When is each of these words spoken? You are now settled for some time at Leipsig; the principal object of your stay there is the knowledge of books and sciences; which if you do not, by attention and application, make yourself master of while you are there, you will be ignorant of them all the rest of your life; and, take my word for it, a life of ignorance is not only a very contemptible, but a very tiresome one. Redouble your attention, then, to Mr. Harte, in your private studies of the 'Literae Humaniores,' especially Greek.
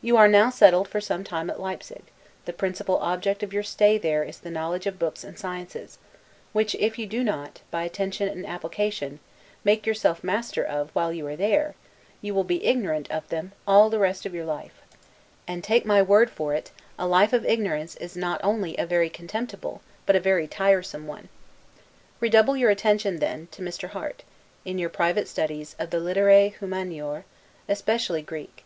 You 0.00 0.16
are 0.16 0.28
now 0.28 0.50
settled 0.50 0.86
for 0.86 1.00
some 1.00 1.24
time 1.24 1.50
at 1.50 1.58
Leipsig; 1.58 2.04
the 2.44 2.52
principal 2.52 2.96
object 2.98 3.42
of 3.42 3.52
your 3.52 3.64
stay 3.64 3.98
there 3.98 4.22
is 4.22 4.38
the 4.38 4.52
knowledge 4.52 4.86
of 4.86 5.00
books 5.00 5.24
and 5.24 5.36
sciences; 5.36 5.98
which 6.52 6.76
if 6.76 6.96
you 6.96 7.08
do 7.08 7.24
not, 7.24 7.60
by 7.72 7.82
attention 7.82 8.28
and 8.28 8.46
application, 8.46 9.18
make 9.64 9.84
yourself 9.84 10.22
master 10.22 10.62
of 10.62 10.90
while 10.92 11.12
you 11.12 11.26
are 11.26 11.34
there, 11.34 11.74
you 12.22 12.36
will 12.36 12.44
be 12.44 12.64
ignorant 12.64 13.10
of 13.10 13.28
them 13.30 13.50
all 13.66 13.90
the 13.90 13.98
rest 13.98 14.24
of 14.24 14.32
your 14.32 14.44
life; 14.44 14.80
and, 15.48 15.64
take 15.64 15.84
my 15.84 16.00
word 16.00 16.30
for 16.30 16.54
it, 16.54 16.70
a 16.96 17.08
life 17.08 17.32
of 17.32 17.44
ignorance 17.44 17.96
is 17.96 18.16
not 18.16 18.38
only 18.44 18.76
a 18.76 18.86
very 18.86 19.10
contemptible, 19.10 19.82
but 20.06 20.14
a 20.14 20.20
very 20.20 20.46
tiresome 20.46 21.04
one. 21.08 21.28
Redouble 22.20 22.56
your 22.56 22.70
attention, 22.70 23.16
then, 23.16 23.48
to 23.50 23.60
Mr. 23.62 23.88
Harte, 23.88 24.22
in 24.64 24.78
your 24.78 24.88
private 24.88 25.26
studies 25.26 25.74
of 25.80 25.90
the 25.90 25.98
'Literae 25.98 26.54
Humaniores,' 26.60 27.24
especially 27.68 28.22
Greek. 28.22 28.62